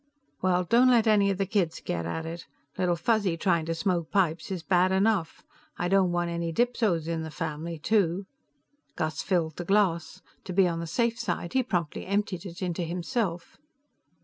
"Well, 0.41 0.63
don't 0.63 0.89
let 0.89 1.05
any 1.05 1.29
of 1.29 1.37
the 1.37 1.45
kids 1.45 1.79
get 1.79 2.07
at 2.07 2.25
it. 2.25 2.47
Little 2.75 2.95
Fuzzy 2.95 3.37
trying 3.37 3.67
to 3.67 3.75
smoke 3.75 4.09
pipes 4.09 4.49
is 4.49 4.63
bad 4.63 4.91
enough; 4.91 5.43
I 5.77 5.89
don't 5.89 6.11
want 6.11 6.31
any 6.31 6.51
dipsos 6.51 7.07
in 7.07 7.21
the 7.21 7.29
family, 7.29 7.77
too." 7.77 8.25
Gus 8.95 9.21
filled 9.21 9.57
the 9.57 9.63
glass. 9.63 10.23
To 10.45 10.53
be 10.53 10.67
on 10.67 10.79
the 10.79 10.87
safe 10.87 11.19
side, 11.19 11.53
he 11.53 11.61
promptly 11.61 12.07
emptied 12.07 12.47
it 12.47 12.63
into 12.63 12.81
himself. 12.81 13.57